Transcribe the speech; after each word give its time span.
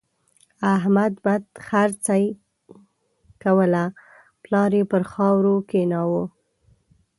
احمد 0.75 1.11
بدخرڅي 1.23 2.23
کوله؛ 3.41 3.83
پلار 4.43 4.71
يې 4.77 4.83
پر 4.91 5.03
خاورو 5.11 5.55
کېناوو. 5.69 6.23